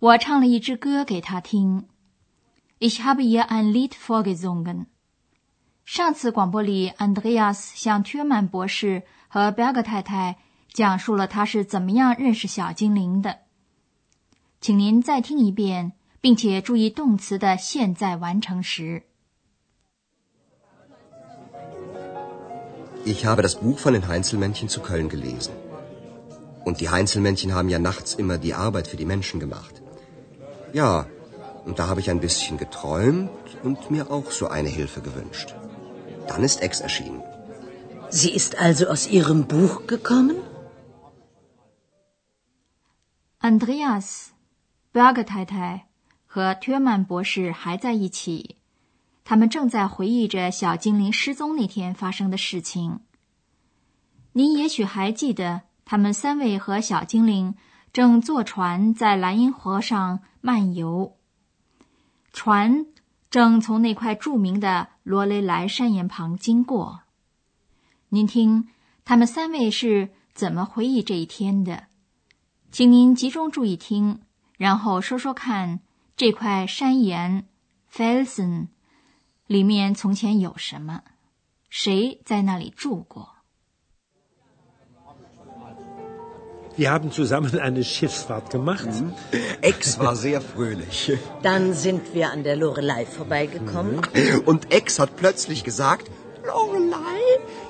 [0.00, 1.86] 我唱了一支歌给他听”。
[2.80, 4.86] Ich habe ihr ein Lied vorgesungen。
[5.84, 10.38] 上次广播里，Andreas 向ทื曼博士和 Berger 太太
[10.72, 13.40] 讲述了他是怎么样认识小精灵的。
[14.60, 19.02] 请您再听一遍，并且注意动词的现在完成时。
[23.04, 25.52] Ich habe das Buch von den Heinzelmännchen zu Köln gelesen.
[26.64, 29.79] Und die Heinzelmännchen haben ja nachts immer die Arbeit für die Menschen gemacht.
[30.72, 31.06] Ja.
[31.66, 33.30] Und da habe ich ein bisschen geträumt
[33.62, 35.54] und mir auch so eine Hilfe gewünscht.
[36.26, 37.22] Dann ist Ex erschienen.
[38.08, 40.36] Sie ist also aus Ihrem Buch gekommen?
[43.40, 44.32] Andreas,
[44.92, 45.86] Berger 太太
[46.26, 48.56] 和 Thürmann 博士还在一起，
[49.22, 53.00] 他们正在回忆着小精灵失踪那天发生的事情。
[54.32, 57.54] 您也许还记得，他们三位和小精灵
[57.92, 61.16] 正坐船在莱茵河上漫游。
[62.32, 62.86] 船
[63.28, 67.02] 正从那块著名的罗雷莱山岩旁经过。
[68.08, 68.68] 您听，
[69.04, 71.88] 他们三位是怎么回忆这一天的？
[72.70, 74.20] 请您集中注意听，
[74.56, 75.80] 然后说说看，
[76.16, 77.48] 这块山岩
[77.92, 78.68] （Felsen）
[79.46, 81.02] 里面从前有什么？
[81.68, 83.36] 谁在那里住过
[86.80, 88.86] ？Wir haben zusammen eine Schiffsfahrt gemacht.
[88.86, 89.12] Mhm.
[89.60, 91.12] Ex war sehr fröhlich.
[91.42, 93.96] Dann sind wir an der Lorelei vorbeigekommen.
[93.96, 94.40] Mhm.
[94.46, 96.10] Und Ex hat plötzlich gesagt,
[96.46, 97.20] Lorelei,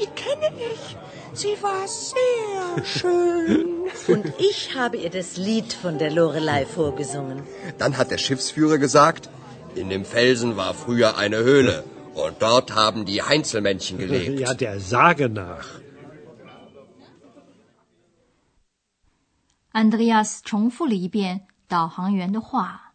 [0.00, 0.96] die kenne ich.
[1.34, 3.84] Sie war sehr schön.
[4.08, 7.44] Und ich habe ihr das Lied von der Lorelei vorgesungen.
[7.78, 9.30] Dann hat der Schiffsführer gesagt,
[9.76, 11.84] in dem Felsen war früher eine Höhle.
[12.14, 14.40] Und dort haben die Heinzelmännchen gelebt.
[14.40, 15.66] Ja, der Sage nach.
[19.76, 22.94] Andreas 重复了一遍导航员的话：“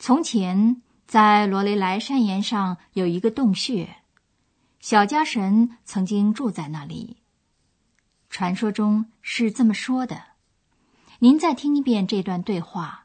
[0.00, 3.98] 从前，在罗雷莱山岩上有一个洞穴，
[4.80, 7.18] 小家神曾经住在那里。
[8.28, 10.24] 传说中是这么说的。
[11.20, 13.04] 您再听一遍这段对话。”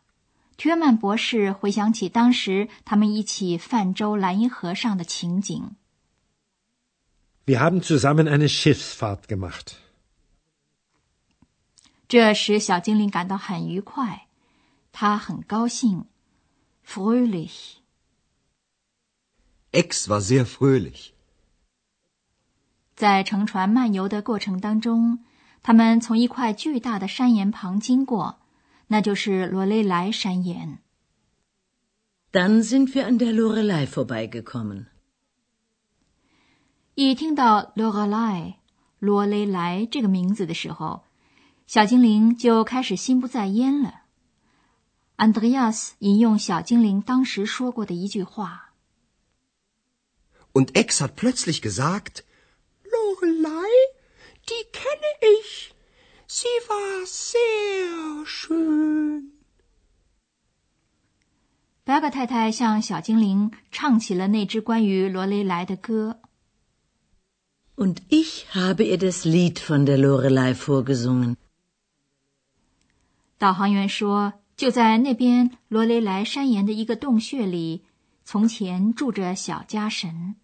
[0.64, 5.76] 约曼博士回想起当时他们一起泛舟莱茵河上的情景。
[7.46, 9.74] Wir haben zusammen eine Schiffsfahrt gemacht.
[12.12, 14.28] 这使小精灵感到很愉快，
[14.92, 16.08] 他很高兴。
[16.86, 17.76] fröhlich。
[19.72, 21.12] Ex war sehr fröhlich。
[22.98, 25.20] 在乘船漫游的过程当中，
[25.64, 28.40] 他们从一块巨大的山岩旁经过，
[28.88, 30.80] 那就是罗雷莱山岩。
[32.34, 34.88] Dann sind wir an der Lorelei vorbeigekommen。
[36.96, 38.56] 一听到 Lorelei
[39.00, 41.06] 罗雷莱这个名字的时候，
[41.74, 44.02] 小精灵就开始心不在焉了。
[45.16, 48.74] Andreas 引用小精灵当时说过的一句话
[50.52, 52.26] ：“Und Ex hat plötzlich gesagt,
[52.84, 53.72] Lorelei,
[54.46, 55.72] die kenne ich,
[56.28, 59.32] sie war sehr schön。”
[61.86, 66.20] Berger 太太向小精灵唱起了那支关于罗雷莱的歌。
[67.78, 71.38] Und ich habe ihr das Lied von der Lorelei vorgesungen。
[73.42, 77.84] 导航员说：“就在那边罗雷莱山岩的一个洞穴里，
[78.24, 80.36] 从前住着小家神。”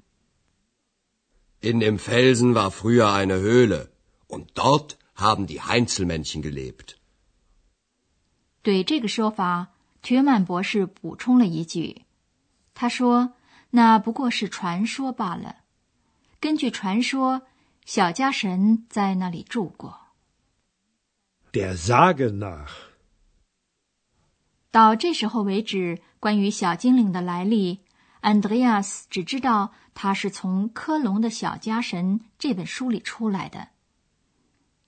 [1.61, 3.89] In dem Felsen war früher eine Höhle,
[4.27, 6.95] und dort haben die Heinzelmännchen gelebt.
[8.63, 9.67] 对这个说法，
[10.01, 12.01] 铁曼博士补充了一句
[12.73, 13.33] ：“他说，
[13.69, 15.57] 那不过是传说罢了。
[16.39, 17.43] 根据传说，
[17.85, 19.99] 小家神在那里住过。”
[21.53, 22.86] Der Sage nach.
[24.77, 27.79] 到这时候为止，关于小精灵的来历
[28.21, 33.69] ，Andreas 只知道他是从科隆的小家神这本书里出来的。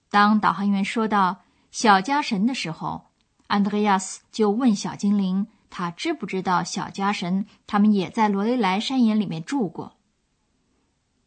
[0.08, 1.42] 当导航员说到
[1.72, 3.06] 小家神的时候
[3.48, 9.96] ，Andreas 就问小精灵，他知不知道小家神他们也在罗雷莱山岩里面住过？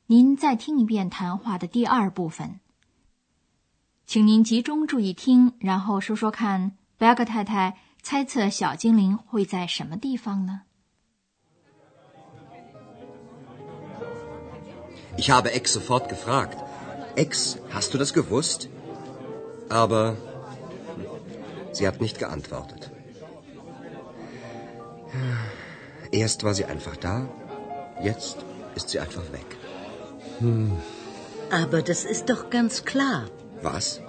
[0.05, 2.61] 您再听一遍谈话的第二部分，
[4.05, 7.77] 请您集中注意听，然后说说看，贝格太太。
[8.02, 10.62] 猜测小精灵会在什么地方呢？
[15.16, 16.58] Ich habe Ex sofort gefragt.
[17.16, 18.68] Ex, hast du das gewusst?
[19.68, 20.16] Aber
[21.72, 22.90] sie hat nicht geantwortet.
[26.12, 27.28] Erst war sie einfach da,
[28.02, 28.36] jetzt
[28.76, 29.56] ist sie einfach weg.
[30.38, 30.72] Hm.
[31.50, 33.26] Aber das ist doch ganz klar.
[33.60, 34.00] Was?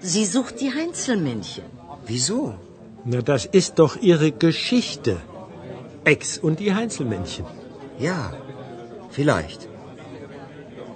[0.00, 1.64] Sie sucht die Heinzelmännchen.
[2.06, 2.54] Wieso?
[3.04, 5.16] Na, das ist doch ihre Geschichte.
[6.04, 7.46] Ex und die Heinzelmännchen.
[7.98, 8.32] Ja,
[9.10, 9.68] vielleicht.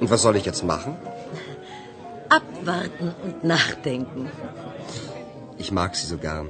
[0.01, 0.97] Und was soll ich jetzt machen?
[2.29, 4.29] Abwarten und nachdenken.
[5.59, 6.49] Ich mag sie so gern.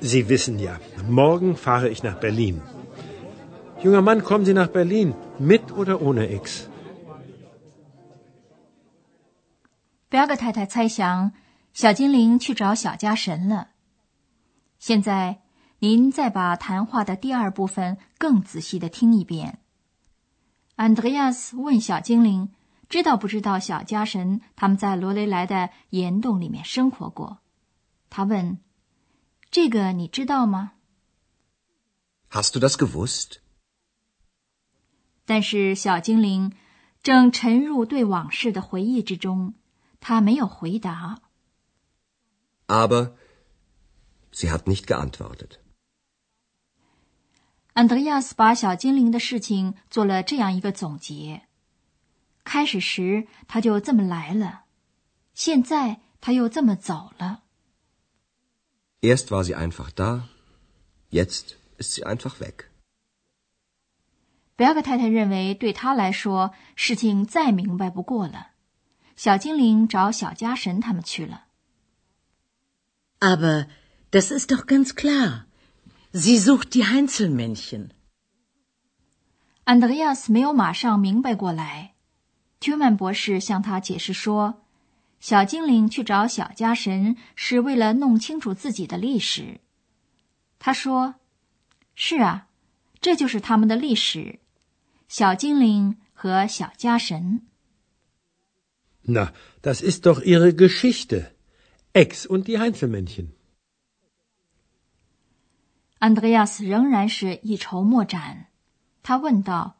[0.00, 0.74] Sie wissen ja,
[1.06, 2.62] morgen fahre ich nach Berlin.
[3.82, 6.68] Junger Mann, kommen Sie nach Berlin, mit oder ohne Ex?
[10.10, 11.32] 表哥太太猜想，
[11.74, 13.68] 小精灵去找小家神了。
[14.85, 15.41] 现在，
[15.79, 19.59] 您再把谈话的第二部分更仔细的听一遍。
[20.75, 22.51] 安德烈亚斯问小精灵
[22.89, 27.37] ：“知道不知道小家神他们在罗雷莱的岩洞里面生活过？”
[28.11, 28.59] 他问
[29.49, 30.73] ：“这个你知道吗
[32.31, 33.37] ？”Hast du das gewusst？
[35.23, 36.51] 但是小精灵
[37.01, 39.53] 正沉入对往事的回忆之中，
[40.01, 41.21] 他没有回答。
[42.67, 43.13] Aber
[44.33, 45.59] sie hat nicht geantwortet。
[47.73, 51.43] 安德烈亚斯把小精灵的事情做了这样一个总结：
[52.43, 54.65] 开始时他就这么来了，
[55.33, 57.43] 现在他又这么走了。
[59.01, 60.29] Erst war sie einfach da,
[61.09, 62.65] jetzt ist sie einfach weg。
[64.55, 68.51] 贝尔格太太认为，对他来说，事情再明白不过了。
[69.15, 71.45] 小精灵找小家神他们去了。
[73.19, 73.67] Aber
[74.12, 75.46] das ist doch ganz klar.
[76.12, 77.90] Sie sucht die Heinzelmännchen.
[79.64, 81.94] 安德烈亚斯没有马上明白过来。
[82.60, 84.56] 屈曼博士向他解释说：“
[85.20, 89.60] 小精灵去找小家神是为了弄清楚自己的历史。”
[90.58, 91.14] 他说：“
[91.94, 92.46] 是啊，
[93.00, 94.40] 这就是他们的历史。”
[95.08, 97.42] 小精灵和小家神。
[99.06, 101.32] Na, das ist doch ihre Geschichte.
[101.92, 103.31] Ex und die Heinzelmännchen.
[106.03, 108.47] Andreas 仍然是一筹莫展。
[109.03, 109.77] 他问道：“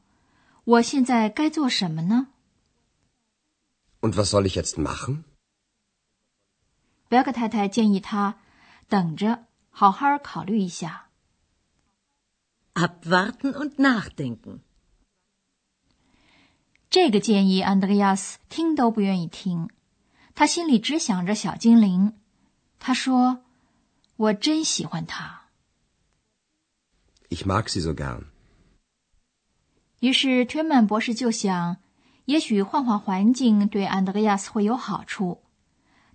[0.63, 2.27] 我现在该做什么呢
[3.99, 5.25] ？”Und was soll ich jetzt machen？
[7.09, 8.39] 贝克太太建议他
[8.87, 11.09] 等着，好好考虑一下。
[12.73, 14.59] Abwarten und nachdenken。
[16.89, 19.67] 这个建议，安德烈亚斯听都不愿意听，
[20.33, 22.17] 他心里只想着小精灵。
[22.79, 23.43] 他说
[24.15, 25.41] ：“我真喜欢他。”
[27.33, 28.25] Ich mag sie so gern。
[29.99, 31.77] 于是，推曼博士就想，
[32.25, 35.41] 也许换换环境对安德烈亚斯会有好处。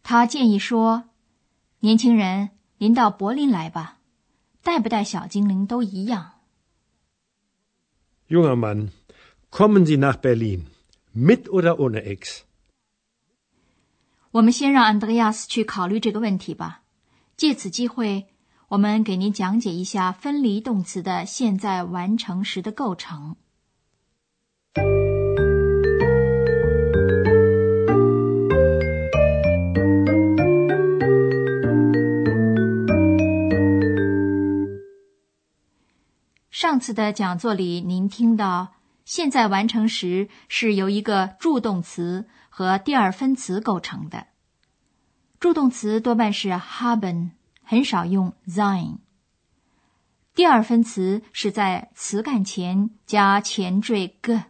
[0.05, 1.09] 他建议说
[1.81, 3.99] ：“年轻人，您到柏林来吧，
[4.63, 6.35] 带不带小精灵都一样。”
[8.31, 8.91] Junger Mann。
[9.51, 10.67] Kommen Sie nach Berlin,
[11.17, 12.43] mit oder ohne Ex?
[14.31, 16.83] 我们先让安德烈亚斯去考虑这个问题吧。
[17.37, 18.27] 借此机会，
[18.69, 23.37] 我们给您讲解一下分离动词的现在完成时的构成。
[36.51, 38.75] 上次的讲座里，您听到。
[39.07, 44.27] 现在完成时是由一个助动词和第二分词构成的。
[45.41, 47.31] 助动词多半是 haben，
[47.69, 49.01] 很少用 sein。
[50.35, 54.43] 第二分词是在词干前加前缀 g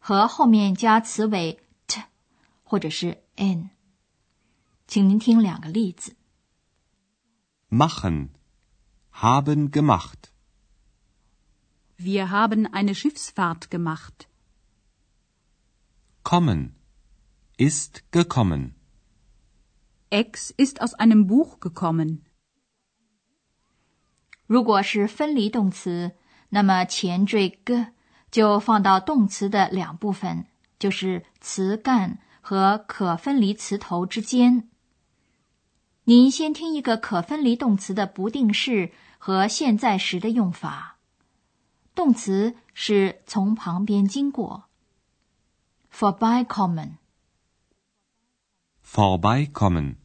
[0.00, 2.02] 和后面加词尾 t
[2.64, 3.70] 或者是 n。
[4.88, 6.16] 请您听两个例子
[7.70, 10.32] ：machen，haben gemacht。
[11.96, 14.26] Wir haben eine Schiffsfahrt gemacht.
[16.24, 16.72] Kommen
[17.56, 18.74] ist gekommen.
[20.10, 22.24] Ex ist aus einem Buch gekommen.
[24.48, 26.12] 如果是分离动词，
[26.48, 27.88] 那么前缀 g
[28.30, 30.46] 就放到动词的两部分，
[30.78, 34.66] 就是词干和可分离词头之间。
[36.04, 40.96] 您先听一个可分离动词的不定式和现在时的用法。
[41.94, 44.64] 动词是从旁边经过
[45.92, 46.92] ，vorbeikommen。
[48.82, 49.96] vorbeikommen。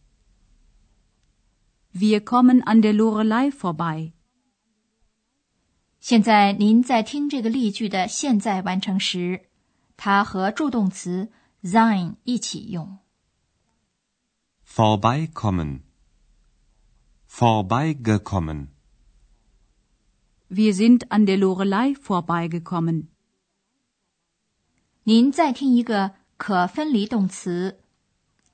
[1.93, 4.11] Wir kommen an der Lorelei vorbei.
[6.03, 9.43] 现在您在听这个例句的现在完成时，
[9.95, 11.31] 它和助动词
[11.63, 12.97] sein 一起用。
[14.67, 15.79] vorbeikommen,
[17.29, 18.67] vorbeigekommen,
[20.49, 23.05] Wir sind an der Lorelei vorbeigekommen.
[25.03, 27.79] 您再听一个可分离动词，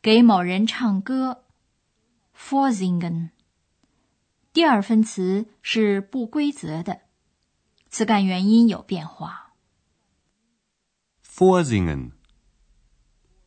[0.03, 1.45] 给某人唱歌
[2.37, 3.31] ，vorsingen。
[4.53, 6.99] 第二分词是不规则的，
[7.89, 9.53] 词干元音有变化。
[11.23, 12.11] vorsingen,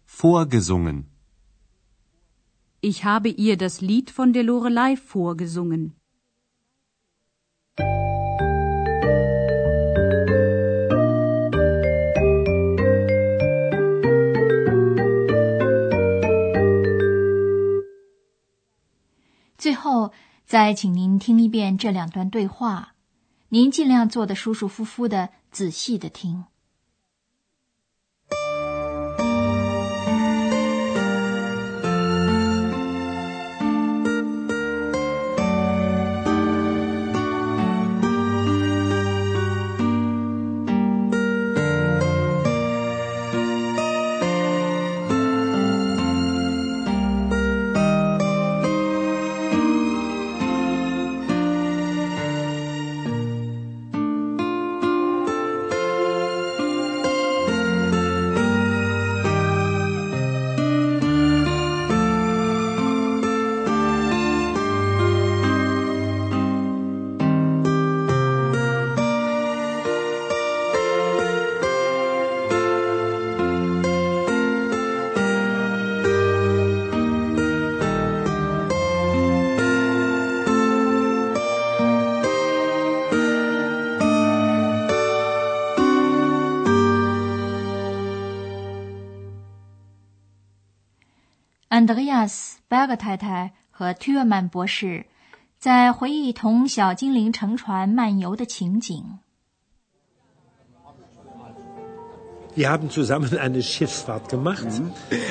[0.07, 1.05] vorgesungen,
[2.81, 5.93] Ich habe ihr das Lied von der Lorelei vorgesungen.
[19.57, 20.11] 最后，
[20.45, 22.97] 再请您听一遍这两段对话，
[23.55, 26.47] 您尽量坐得舒舒服服的，仔细的听。
[91.82, 95.06] 安德烈亚斯·贝格太太和ทื尔曼博士
[95.58, 99.20] 在回忆同小精灵乘船漫游的情景。
[102.56, 104.66] Wir haben zusammen eine Schiffsfahrt gemacht.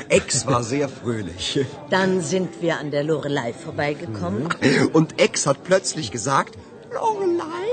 [0.08, 1.58] Ex war sehr fröhlich.
[1.90, 4.48] Dann sind wir an der Lorelei vorbeigekommen.
[4.92, 6.56] Und Ex hat plötzlich gesagt,
[6.92, 7.68] Lorelei,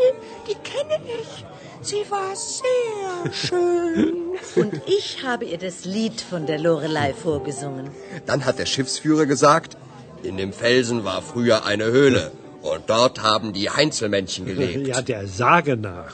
[0.48, 1.46] die kenne ich.
[1.88, 4.38] Sie war sehr schön.
[4.56, 7.92] Und ich habe ihr das Lied von der Lorelei vorgesungen.
[8.26, 9.78] dann hat der Schiffsführer gesagt,
[10.24, 12.32] in dem Felsen war früher eine Höhle.
[12.62, 14.88] Und dort haben die Heinzelmännchen gelebt.
[14.88, 16.14] Ja, der Sage nach.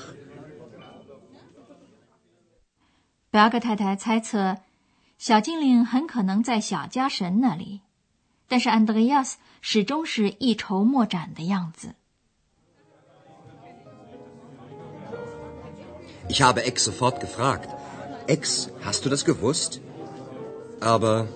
[3.31, 4.57] 贝格太太猜测，
[5.19, 7.81] 小精灵很可能在小家神那里，
[8.47, 11.93] 但是安德烈亚斯始终是一筹莫展的样子。
[16.28, 17.68] Ich habe Ex sofort gefragt.
[18.26, 19.80] Ex, hast du das gewusst?
[20.80, 21.28] Aber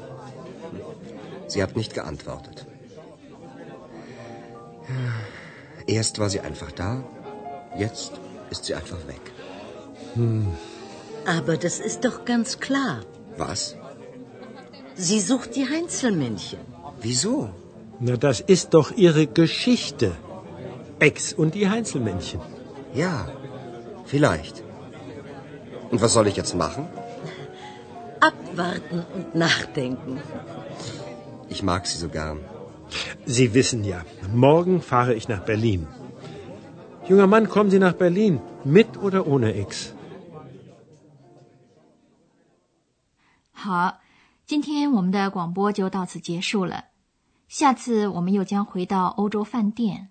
[1.47, 2.67] sie hat nicht geantwortet.
[5.87, 7.05] Erst war sie einfach da,
[7.77, 8.13] jetzt
[8.51, 9.25] ist sie einfach weg.
[11.27, 13.01] Aber das ist doch ganz klar.
[13.37, 13.77] Was?
[14.95, 16.61] Sie sucht die Heinzelmännchen.
[17.01, 17.51] Wieso?
[18.01, 20.13] Na, das ist doch ihre Geschichte.
[20.99, 22.41] Ex und die Heinzelmännchen.
[22.95, 23.29] Ja,
[24.07, 24.63] vielleicht.
[25.92, 26.88] Und was soll ich jetzt machen?
[28.20, 30.20] Abwarten und nachdenken.
[31.50, 32.40] Ich mag sie so gern.
[33.26, 35.88] Sie wissen ja, morgen fahre ich nach Berlin.
[37.08, 39.94] Junger Mann, kommen Sie nach Berlin, mit oder ohne Ex?
[43.52, 44.00] 好，
[44.46, 46.86] 今天我们的广播就到此结束了。
[47.48, 50.10] 下次我们又将回到欧洲饭店，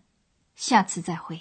[0.55, 1.41] 下次再会。